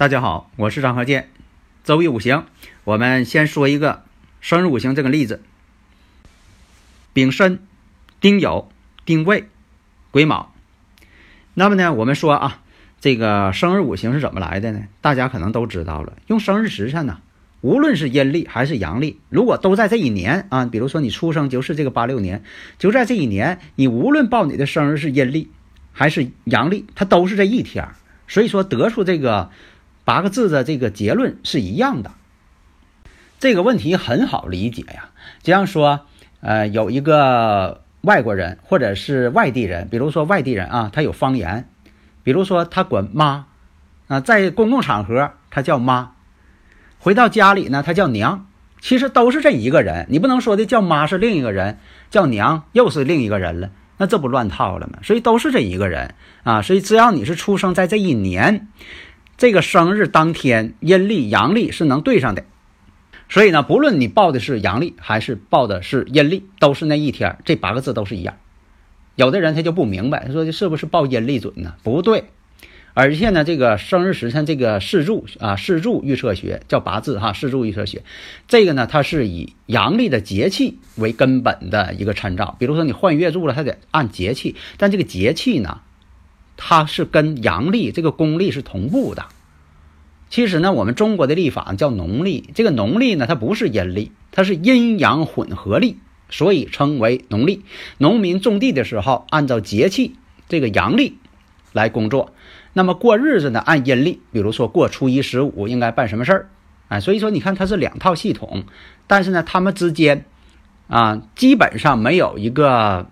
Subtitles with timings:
[0.00, 1.28] 大家好，我是张和建。
[1.84, 2.46] 周易五行，
[2.84, 4.02] 我们先说一个
[4.40, 5.42] 生日五行这个例子：
[7.12, 7.58] 丙申、
[8.18, 8.68] 丁酉、
[9.04, 9.44] 丁未、
[10.10, 10.54] 癸卯。
[11.52, 12.62] 那么呢，我们说啊，
[12.98, 14.84] 这个生日五行是怎么来的呢？
[15.02, 17.18] 大家可能都知道了，用生日时辰呢，
[17.60, 22.42] 无论是阴历还是阳历，如果都在这一年啊，比如说你出生就是这个八六年，
[22.78, 25.50] 就在这一年，你无论报你的生日是阴历
[25.92, 27.86] 还是阳历，它都是这一天
[28.26, 29.50] 所以说得出这个。
[30.10, 32.10] 八个字的这个结论是一样的，
[33.38, 35.10] 这个问题很好理解呀。
[35.40, 36.00] 就像说，
[36.40, 41.68] 呃，有一个外国人或者是外地人，比如说外地人啊，他有方言，
[42.24, 43.46] 比如说他管妈
[44.08, 46.10] 啊，在公共场合他叫妈，
[46.98, 48.48] 回到家里呢他叫娘，
[48.80, 50.06] 其实都是这一个人。
[50.08, 51.78] 你不能说的叫妈是另一个人，
[52.10, 54.98] 叫娘又是另一个人了，那这不乱套了吗？
[55.04, 56.62] 所以都是这一个人啊。
[56.62, 58.66] 所以只要你是出生在这一年。
[59.40, 62.44] 这个生日当天阴历阳历是能对上的，
[63.30, 68.36] 所以呢，不论你报的是阳历还是报的是阴历，都是那一天，这八个字都是一样。
[69.14, 71.72] 有的人他就不明白，他说这是不是报阴历准呢？
[71.82, 72.24] 不对，
[72.92, 78.02] 而且呢，这个生日时辰这个四柱啊，四柱预测学叫八字哈，四柱预测学，
[78.46, 82.56] 这个呢，它是以阳历的节气为根本的一个参照。
[82.58, 85.80] 比如说你换月柱了，它得按节气，但这个节气呢？
[86.62, 89.24] 它是跟阳历这个公历是同步的。
[90.28, 95.96] 其实呢，我们中国的历法叫农历，这个农历呢，它不是阴历，它是阴阳混合历，
[96.28, 97.64] 所以称为农历。
[97.96, 100.16] 农民种地的时候，按照节气
[100.50, 101.16] 这个阳历
[101.72, 102.34] 来工作，
[102.74, 106.50] 那么过日子呢，按阴历，比如说过初一十五应该办什么事儿，
[106.88, 108.64] 啊，所以说你看它是两套系统，
[109.06, 110.26] 但是呢，它们之间
[110.88, 113.08] 啊，基本上没有一个。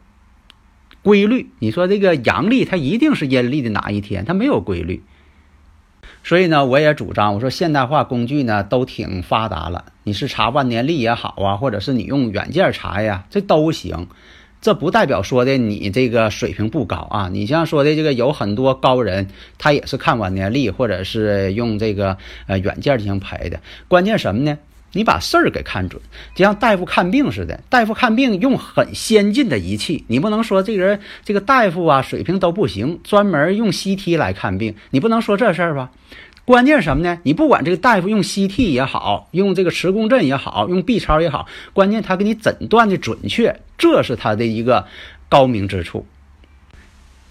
[1.03, 4.25] 规律，你说这个阳历它一定是阴历的哪一天？
[4.25, 5.03] 它没有规律，
[6.22, 14.09] 所以呢，我也主张，我说现代化工具呢都挺发达了，你是查万年历也好啊，或者是你用软件查呀，这都行。
[14.60, 17.28] 这不代表说的你这个水平不高啊。
[17.32, 23.60] 你像说的这个有很多高人，他也是看万年历，或者是用这个呃软件进行排的。
[23.86, 24.59] 关键什么呢？
[24.93, 26.00] 你把事儿给看准，
[26.34, 27.60] 就像大夫看病似的。
[27.69, 35.91] 大夫看病用很先进的仪器，你不能说这个人这个大夫啊水平都不行，专门用 CT 来看病，你不能说这事儿吧？
[36.44, 37.19] 关键是什么呢？
[37.25, 44.87] 你不管这个大夫用 CT 也好，用这个磁共振也好，用 B 超也好，关键他给你诊断的准确，这是他的一个
[45.28, 46.06] 高明之处。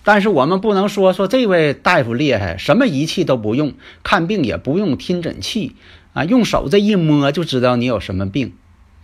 [0.03, 3.73] 但是我们不能说说这位大夫厉害，什么仪器都不用，
[4.03, 5.75] 看病也不用听诊器。
[6.17, 8.53] 啊，用手这一摸就知道你有什么病，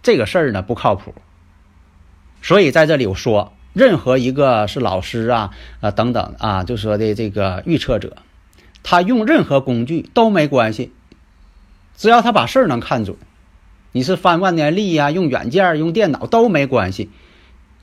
[0.01, 1.13] 这个事儿呢不靠谱。
[2.41, 8.17] 所以在这里我说，任何一个是老师啊啊等等啊，就说的这个预测者，
[8.81, 10.91] 他用任何工具都没关系，
[11.95, 13.15] 只要他把事儿能看准。
[13.91, 17.11] 你是翻万年历呀，用软件、用电脑都没关系，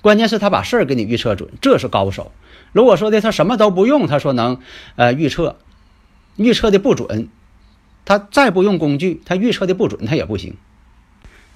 [0.00, 2.32] 关键是他把事儿给你预测准，这是高手。
[2.72, 4.58] 如果说的他什么都不用，他说能
[4.96, 5.54] 呃预测，
[6.34, 7.28] 预测的不准。
[8.10, 10.56] 他再不用工具，他预测的不准，他也不行。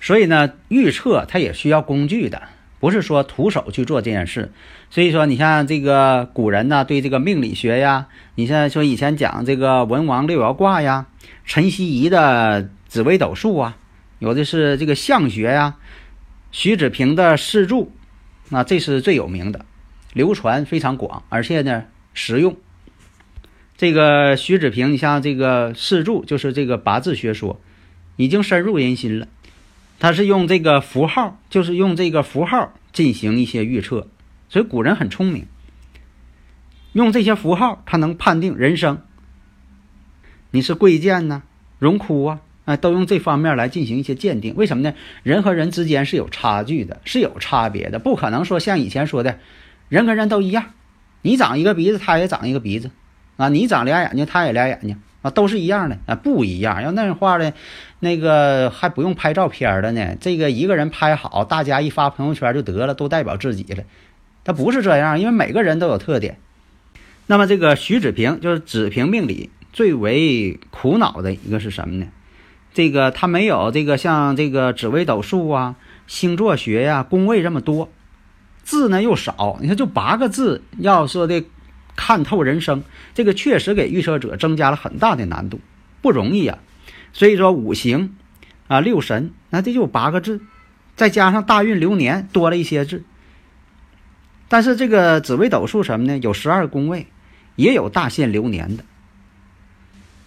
[0.00, 2.42] 所以呢，预测它也需要工具的，
[2.78, 4.53] 不是说徒手去做这件事。
[4.88, 8.06] 所以说，你像这个古人呢，对这个命理学呀，
[8.37, 11.06] 你像说以前讲这个文王六爻卦呀，
[11.44, 13.76] 陈希夷的紫微斗数啊，
[14.21, 15.74] 有的是这个相学呀，
[16.53, 17.91] 徐子平的四柱，
[18.51, 19.66] 那这是最有名的，
[20.12, 22.56] 流传非常广，而且呢实用。
[23.76, 27.60] 这个徐子平，你像这个四柱，就是这个八字学说，
[28.16, 29.26] 已经深入人心了。
[29.98, 34.09] 他是用这个符号，就是用这个符号进行一些预测，
[34.48, 35.47] 所以古人很聪明，
[36.92, 39.00] 用这些符号，他能判定人生。
[40.50, 41.42] 你是贵贱呢，
[41.80, 44.54] 荣枯啊，啊，都用这方面来进行一些鉴定。
[44.54, 44.94] 为什么呢？
[45.24, 49.41] 人和人之间是有差距的，是有差别的，不可能说像以前说的，
[49.88, 50.66] 人跟人都一样，
[51.22, 52.91] 你长一个鼻子，他也长一个鼻子。
[53.36, 56.83] 啊，你长俩眼睛，他也俩眼睛啊，都是一样的啊，不一样。
[56.83, 57.53] 要那样话呢，
[58.01, 63.83] 那个还不用拍照片的呢，这个一个人拍好，大家一发朋友圈就得了，都代表自己了。
[64.45, 66.36] 他不是这样，因为每个人都有特点。
[67.27, 72.07] 那么这个徐子平就是子平命理最为苦恼的一个是什么呢？
[72.75, 75.77] 这个他没有这个像这个紫微斗数啊、
[76.07, 77.89] 星座学呀、宫位这么多，
[78.63, 79.59] 字呢又少。
[79.60, 81.45] 你看就八个字，要说的
[81.96, 82.82] 看透人生，
[83.14, 85.60] 这个确实给预测者增加了很大的难度，
[86.02, 86.58] 不容易呀。
[87.12, 88.16] 所以说五行
[88.66, 90.41] 啊、六神，那这就八个字，
[90.96, 93.04] 再加上大运流年多了一些字。
[94.48, 96.18] 但是这个紫微斗数什么呢？
[96.18, 97.06] 有十二宫位，
[97.56, 98.84] 也有大限流年的，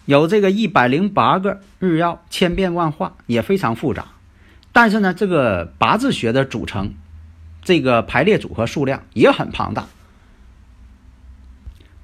[0.06, 4.08] 有这个一百零八个日曜，千变万化，也非常复杂。
[4.72, 6.94] 但是呢，这个八字学的组成，
[7.64, 9.88] 这个排列组合数量也很庞大。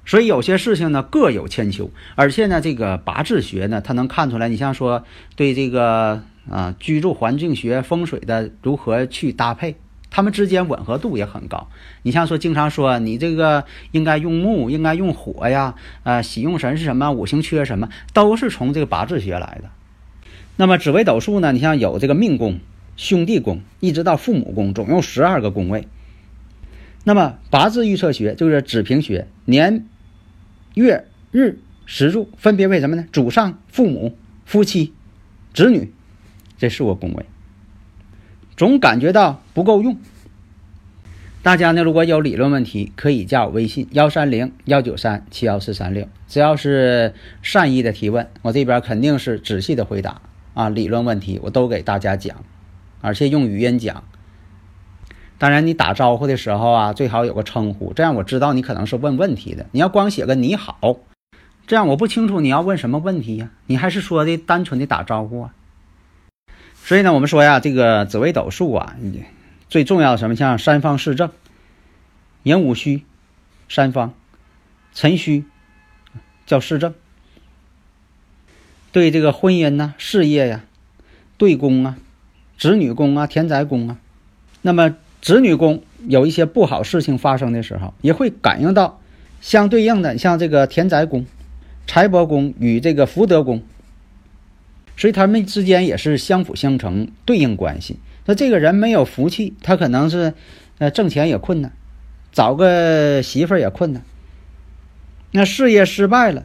[0.06, 5.04] 所以有些事情呢各有千秋，而且呢，这个八字学呢，它能看出来，你像说
[5.34, 9.76] 对这个啊居住环境学、风水的如何去搭配，
[10.10, 11.68] 它们之间吻合度也很高。
[12.02, 19.70] 你像说经常说你这个应该用木，应该用火呀，呃，喜用神是什么，五行缺什么，都是从这个八字学来的。
[20.56, 22.60] 那么紫微斗数呢，你像有这个命宫、
[22.98, 25.88] 兄弟宫，一直到父母宫，总共十二个宫位。
[27.04, 29.86] 那么八字预测学就是子平学，年。
[30.74, 33.06] 月日时柱分别为什么呢？
[33.12, 34.92] 祖上、父母、夫妻、
[35.52, 35.92] 子女，
[36.58, 37.26] 这是我宫位。
[38.56, 39.96] 总感觉到不够用。
[41.42, 46.08] 大家呢，如果有理论问题，可以加我微信幺三零幺九三七幺四三六。
[46.26, 50.22] 只要是善意的提问，我这边肯定是仔细的回答
[50.54, 50.68] 啊。
[50.68, 52.44] 理论问题我都给大家讲，
[53.00, 54.04] 而且用语音讲。
[55.36, 59.66] 当然，你打招呼的时候啊，最好有个称呼，这样我知道你可能是问问题的。
[59.72, 60.96] 你要光写个你好，
[61.66, 63.50] 这样我不清楚你要问什么问题呀？
[63.66, 65.54] 你还是说的单纯的打招呼啊？
[66.74, 68.96] 所以呢，我们说呀，这个紫微斗数啊，
[69.68, 70.36] 最重要的什么？
[70.36, 71.30] 像三方四正、
[72.44, 73.04] 寅午戌、
[73.68, 74.14] 三方、
[74.94, 75.44] 辰戌，
[76.46, 76.94] 叫四正。
[78.92, 80.64] 对这个婚姻呐、事业呀、
[81.36, 81.96] 对宫啊、
[82.56, 83.98] 子女宫啊、田宅宫啊，
[84.62, 84.94] 那么。
[85.24, 89.00] 子女宫有一些不好事情发生的时候，也会感应到
[89.40, 91.24] 相对应的，像这个田宅宫、
[91.86, 93.62] 财帛宫与这个福德宫，
[94.98, 97.98] 所以他们之间也是相辅相成、对应关系。
[98.26, 100.34] 那这个人没有福气，他可能是
[100.76, 101.72] 呃挣钱也困难，
[102.30, 104.02] 找个媳妇儿也困难。
[105.30, 106.44] 那事业失败了，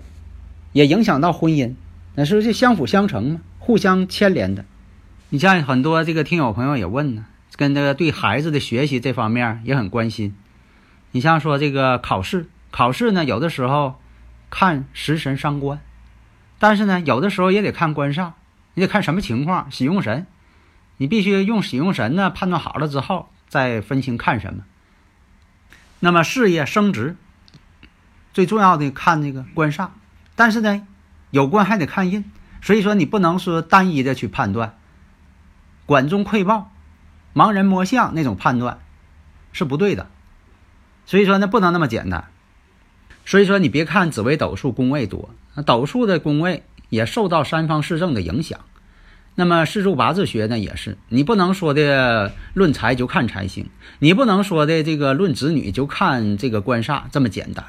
[0.72, 1.74] 也影响到婚姻，
[2.16, 4.64] 那是不就相辅相成嘛，互相牵连的。
[5.32, 7.26] 你像很多这个听友朋友也问呢。
[7.60, 10.34] 跟那个对孩子的学习这方面也很关心。
[11.12, 14.00] 你像说这个考试，考试呢有的时候
[14.50, 15.82] 看食神伤官，
[16.58, 18.32] 但是呢有的时候也得看官煞，
[18.76, 20.26] 你得看什么情况，喜用神，
[20.96, 24.64] 你必须用喜用神呢判断好了之后再分清看什么。
[26.00, 27.18] 那么事业升职
[28.34, 29.90] 最重要的看那个官煞，
[30.38, 30.88] 但是呢
[31.32, 32.24] 有官还得看印，
[32.62, 34.78] 所以说你不能说单一的去判断，
[35.86, 36.72] 管中窥豹。
[37.40, 38.80] 盲人摸象那种判断
[39.54, 40.08] 是不对的，
[41.06, 42.26] 所以说呢不能那么简单。
[43.26, 45.30] 所以说你别看紫微斗数宫位多，
[45.66, 48.60] 斗数的宫位也受到三方四正的影响。
[49.36, 53.70] 那么四柱八字学呢也是，你不能说的论财就看财星，
[54.00, 57.64] 你不能说的这个论子女就看这个官煞这么简单。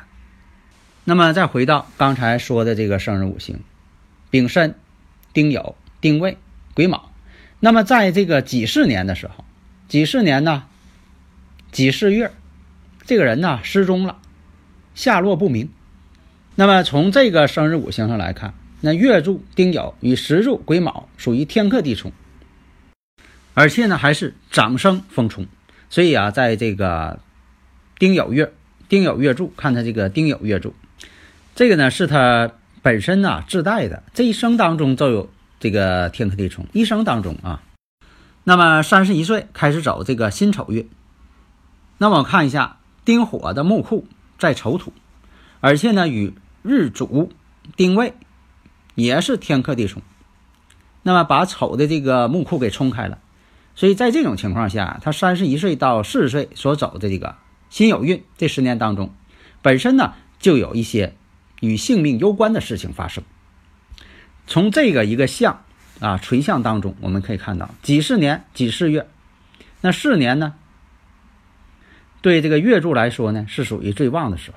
[1.05, 3.61] 那么再回到刚才说的这个生日五行，
[4.31, 4.75] 丙申、
[5.33, 6.39] 丁酉、丁未、
[6.75, 7.12] 癸卯。
[7.61, 9.45] 那么在这个己巳年的时候。
[9.90, 10.62] 几十年呢？
[11.73, 12.30] 几十月，
[13.06, 14.18] 这个人呢失踪了，
[14.94, 15.68] 下落不明。
[16.54, 22.12] 那么从这个生日五行上来看，那月柱丁酉与时柱癸卯属于天克地冲，
[23.52, 25.49] 而且呢还是长生逢冲。
[25.88, 27.18] 所以啊，在这个
[27.99, 28.52] 丁酉月，
[28.88, 30.73] 丁酉月柱看他这个丁酉月柱，
[31.56, 35.28] 这个呢是他本身呢自带的，这一生当中就有
[35.59, 37.61] 这个天克地冲，一生当中啊。
[38.42, 40.87] 那么三十一岁开始走这个辛丑月，
[41.99, 44.06] 那么我看一下丁火的木库
[44.38, 44.94] 在丑土，
[45.61, 46.32] 而且呢与
[46.62, 47.30] 日主
[47.76, 48.14] 丁未
[48.94, 50.00] 也是天克地冲，
[51.02, 53.18] 那么把丑的这个木库给冲开了，
[53.75, 57.37] 所以在这种情况下，他三十一岁到四十岁所走的这个
[57.68, 59.14] 辛酉运这十年当中，
[59.61, 61.14] 本身呢就有一些
[61.61, 63.23] 与性命攸关的事情发生，
[64.47, 65.62] 从这个一个象。
[66.00, 69.07] 啊，垂象当中我们可以看到，几十年几十月，
[69.83, 70.54] 那四年呢，
[72.23, 74.57] 对这个月柱来说呢，是属于最旺的时候。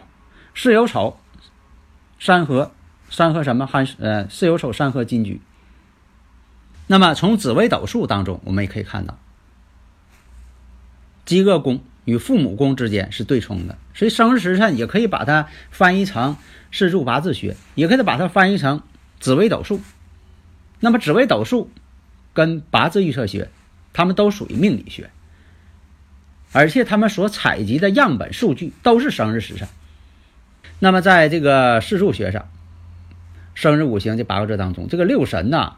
[0.55, 1.17] 巳酉丑，
[2.19, 2.71] 三合，
[3.09, 3.67] 三合什么？
[3.67, 5.41] 汉呃，巳酉丑三合金局。
[6.87, 9.17] 那么从紫微斗数当中，我们也可以看到，
[11.25, 16.37] 饥饿宫与父母宫之间是对冲的，所以生日时辰也可以把它翻译成
[16.71, 18.81] 四柱八字学，也可以把它翻译成
[19.19, 19.81] 紫微斗数。
[20.83, 21.71] 那么紫微斗数
[22.33, 23.49] 跟八字预测学，
[23.93, 25.11] 它们都属于命理学，
[26.51, 29.69] 而且他们所采集的样本数据都是生日时辰。
[30.79, 32.49] 那么在这个四柱学上，
[33.55, 35.77] 生日五行这八个字当中，这个六神呐。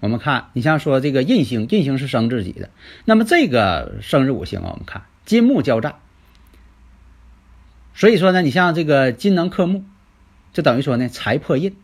[0.00, 2.70] 我们看，你像说这个印星，印星是生自己的，
[3.04, 5.96] 那么这个生日五行啊，我们看金木交战，
[7.94, 9.84] 所以说呢，你像这个金能克木，
[10.54, 11.76] 就等于说呢财破印，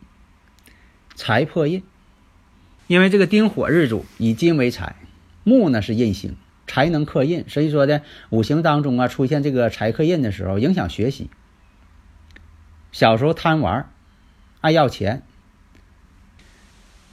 [1.15, 1.85] 财破印，
[2.89, 4.97] 因为这个丁火日主以金为财，
[5.45, 11.29] 木呢是印星，财能克印，所以说呢五行当中啊出现这个财克印的时候，影响学习，
[12.91, 13.91] 小时候贪玩，
[14.63, 15.23] 爱要钱。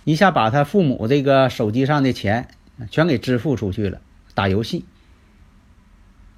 [0.06, 2.48] 一下把他父母这个手机上的钱
[2.90, 4.00] 全给支付出去了，
[4.34, 4.86] 打游戏。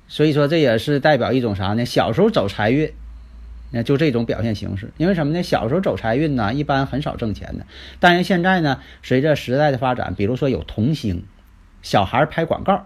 [0.07, 1.85] 所以说这也是代表一种啥呢？
[1.85, 2.91] 小时候走财运，
[3.71, 4.91] 那就这种表现形式。
[4.97, 5.43] 因为什么呢？
[5.43, 7.65] 小时候走财运呢，一般很少挣钱的。
[7.99, 11.25] 但是现在呢，随着时代的发展，比如说有童星，
[11.81, 12.85] 小孩拍广告，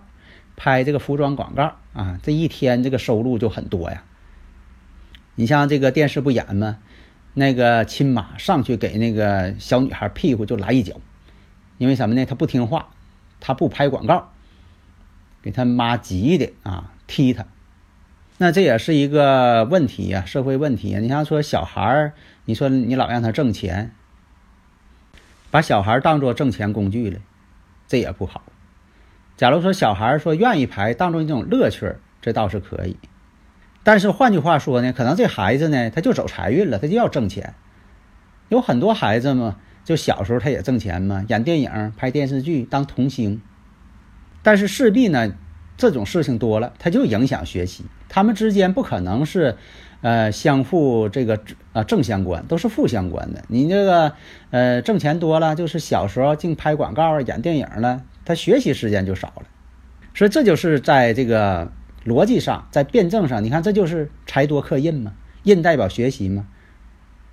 [0.55, 4.03] 拍这个服装广告啊，这一天这个收入就很多呀。
[5.35, 6.77] 你像这个电视不演吗？
[7.33, 10.95] 那个亲妈上去给那个小女孩屁股就来一脚，
[11.77, 12.25] 因为什么呢？
[12.25, 12.89] 她不听话，
[13.39, 14.33] 她不拍广告，
[15.41, 17.45] 给她妈急的啊，踢她。
[18.43, 20.99] 那这也是一个问题呀，社会问题呀。
[20.99, 22.13] 你像说小孩儿，
[22.45, 23.91] 你说你老让他挣钱，
[25.51, 27.19] 把小孩当做挣钱工具了，
[27.87, 28.41] 这也不好。
[29.37, 32.97] 假如说小孩说愿意拍，当做一种乐趣，这倒是可以。
[33.83, 37.53] 但是换句话说呢，可能这孩子呢，他就走财运了，他就要挣钱。
[38.49, 43.39] 有很多孩子嘛，就小时候他也挣钱嘛，演电影、拍电视剧、当童星。
[44.41, 45.31] 但是势必呢，
[45.81, 47.83] 这种事情多了，他就影响学习。
[48.07, 49.57] 他们之间不可能是，
[50.01, 51.39] 呃，相互这个
[51.73, 53.43] 啊正相关，都是负相关的。
[53.47, 54.13] 你这个
[54.51, 59.43] 呃挣钱多了，就是小时候净拍广告、演电影了，他学习时间就少了。
[60.13, 61.71] 所以这就是在这个。
[62.03, 66.47] 逻辑上，在辩证上，你看这就是财多克印嘛，印代表学习嘛，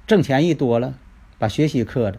[0.07, 0.93] 挣钱一多了，
[1.39, 2.19] 把学习克了。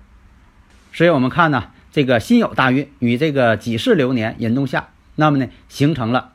[0.91, 6.31] 所以我们看呢，这个辛酉大运与这个己巳流年引动下，那么呢形成了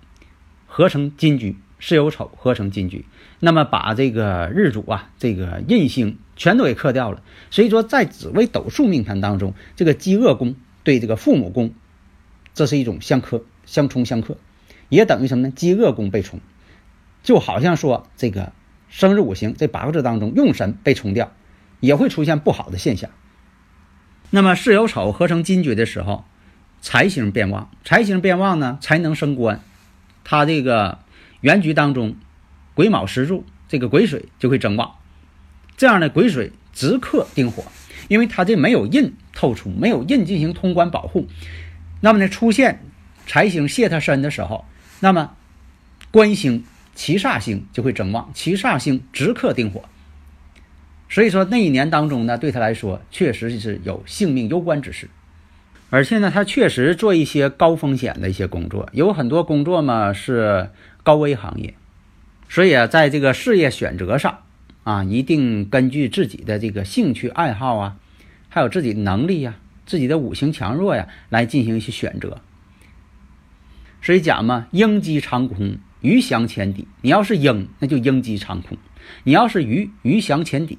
[0.67, 3.07] 合成金局，巳酉丑合成金局，
[3.41, 7.23] 那么把这个日主啊，这个印星全都给克掉了。
[7.51, 11.73] 所以说，在紫微斗数命盘当中，这个饥饿宫对这个父母宫，
[12.53, 14.37] 这是一种相克、相冲、相克。
[14.91, 15.51] 也等于什么呢？
[15.51, 16.41] 饥饿宫被冲，
[17.23, 18.53] 就好像说这个
[18.91, 21.33] 生日五行这八个字当中用神被冲掉，
[21.81, 23.09] 也会出现不好的现象。
[24.29, 26.27] 那么巳酉丑合成金局的时候，
[26.85, 29.63] 财星变旺，财星变旺呢，才能升官。
[30.23, 30.99] 它这个
[31.41, 32.15] 原局当中
[32.75, 34.97] 癸卯时柱这个癸水就会增旺，
[35.79, 37.65] 这样的癸水直克丁火，
[38.09, 41.27] 因为它这没有印透出，没有印进行通关保护，
[42.03, 42.83] 那么呢出现
[43.27, 44.67] 财星泄他身的时候。
[45.01, 45.35] 那么，
[46.11, 49.85] 官星、七煞星就会增旺，七煞星直克丁火，
[51.09, 55.09] 所以说那一年当中呢，对他来说确实是有性命攸关之事，
[55.95, 60.71] 而且呢，他确实做一些高风险的一些工作，有很多工作嘛是
[61.05, 61.75] 高危行业，
[62.49, 64.41] 所以啊，在这个事业选择上
[64.83, 67.97] 啊，一定根据自己的这个兴趣爱好啊，
[68.49, 69.55] 还有自己能力呀、
[69.87, 72.41] 自己的五行强弱呀，来进行一些选择。
[74.03, 76.89] 所以讲嘛，鹰击长空，鱼翔浅底。
[77.03, 78.77] 你要是鹰，那就鹰击长空；
[79.23, 80.77] 你要是鱼，鱼翔浅底。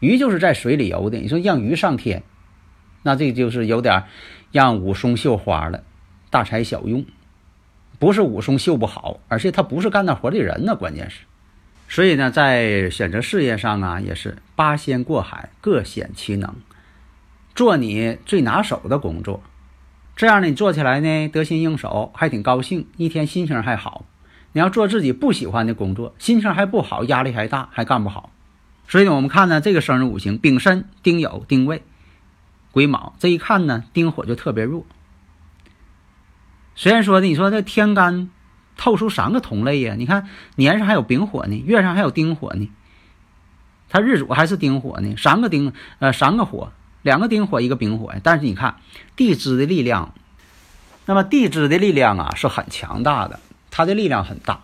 [0.00, 1.18] 鱼就是在水里游的。
[1.18, 2.22] 你说让鱼上天，
[3.02, 4.04] 那这就是有点儿
[4.54, 5.82] 让武松绣花了，
[6.30, 7.04] 大材小用。
[7.98, 10.76] 不是武松绣不好，而且他不是干那活的人呢。
[10.76, 11.22] 关键是，
[11.88, 16.54] 所以呢，在选择事业上啊，也是八仙过海，各显其能，
[17.56, 19.42] 做你最拿手的工作。
[20.14, 24.04] 这样呢，你做起来呢得心应手，还挺高兴，一天心情还好。
[24.52, 28.30] 你要做自己不喜欢的工作，心情还不好，压力还大，还干不好。
[28.86, 31.82] 所以呢，我们看呢，这个生日五行丙申、丁酉、丁未、
[32.74, 34.84] 癸卯，这一看呢，丁火就特别弱。
[36.74, 38.28] 虽然说呢，你说这天干
[38.76, 42.68] 透出三个同类呀，你看年上还有丙火呢，月上还有丁火呢，
[43.88, 46.72] 它日主还是丁火呢，三个丁呃三个火。
[47.02, 48.76] 两个丁火，一个丙火，但是你看
[49.14, 50.14] 地支的力量，
[51.04, 53.40] 那么地支的力量啊是很强大的，
[53.70, 54.62] 它的力量很大。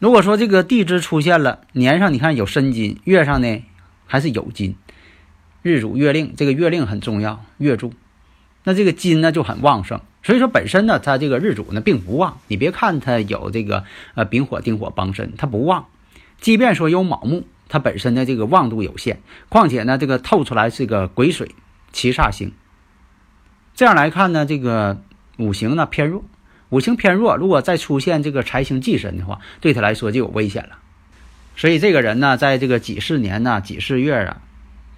[0.00, 3.64] 如果说这个地支出现了年上，你看有申金，月上呢
[4.06, 4.74] 还是酉金，
[5.62, 7.92] 日主月令，这个月令很重要，月柱。
[8.64, 10.00] 那这个金呢就很旺盛。
[10.22, 12.38] 所以说本身呢，它这个日主呢并不旺。
[12.48, 13.84] 你别看它有这个
[14.14, 15.86] 呃丙火、丁火帮身，它不旺。
[16.40, 19.20] 即便说有卯木，它本身的这个旺度有限。
[19.48, 21.54] 况且呢，这个透出来是个癸水
[21.92, 22.52] 七煞星。
[23.74, 25.02] 这样来看呢，这个
[25.38, 26.24] 五行呢偏弱，
[26.68, 30.78] 五行偏弱，如果再出现这个财星忌神的话，对他来说就有危险了。
[31.56, 34.42] 所以这个人呢，在这个几十年呢、几十月啊，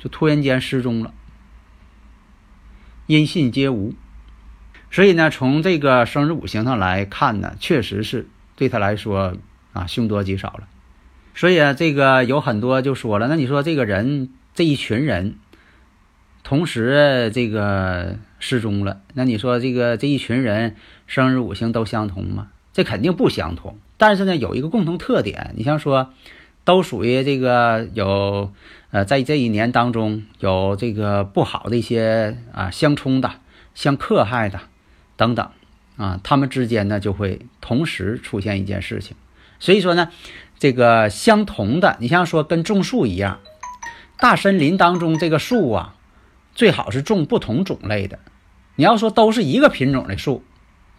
[0.00, 1.14] 就突然间失踪了，
[3.06, 3.94] 音信皆无。
[4.90, 8.26] 所以呢，从这个生日五行上来看呢，确实是
[8.56, 9.36] 对他来说
[9.72, 10.66] 啊凶多吉少了。
[11.34, 15.36] 所以啊，这个有很多就说了，那你说这个人这一群人。
[16.42, 19.02] 同时，这个失踪了。
[19.12, 20.74] 那你说，这个这一群人
[21.06, 22.48] 生日五行都相同吗？
[22.72, 23.78] 这肯定不相同。
[23.98, 26.14] 但是呢，有一个共同特点，你像说，
[26.70, 28.52] 都属于这个有
[28.92, 33.28] 呃，在这一年当中有这个不好的一些啊相冲的、
[33.74, 34.60] 相克害的
[35.16, 35.50] 等等
[35.96, 39.16] 啊，他们之间呢就会同时出现一件事情。
[39.58, 40.12] 所以说呢，
[40.60, 43.40] 这个相同的，你像说跟种树一样，
[44.16, 45.96] 大森林当中这个树啊。
[46.54, 48.20] 最好是种不同种类的。
[48.76, 50.44] 你要说都是一个品种的树，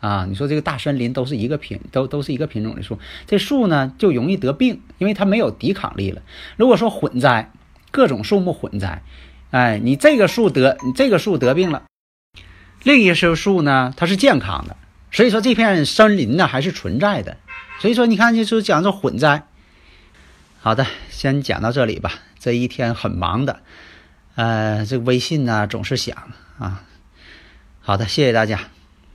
[0.01, 6.23] 啊，你说这个大森林都是一个品，都都是一个品种的树，这树呢就容易得病，因为它没有抵抗力了。
[6.57, 7.51] 如果说混栽，
[7.91, 9.03] 各种树木混栽，
[9.51, 11.83] 哎，你这个树得，你这个树得病了，
[12.83, 14.75] 另一棵树呢它是健康的，
[15.11, 17.37] 所以说这片森林呢还是存在的。
[17.79, 19.47] 所以说你看，就是讲这混栽。
[20.59, 22.13] 好的，先讲到这里吧。
[22.39, 23.61] 这一天很忙的。
[24.35, 26.15] 呃，这微信呢总是响
[26.57, 26.83] 啊。
[27.81, 28.69] 好的，谢谢大家。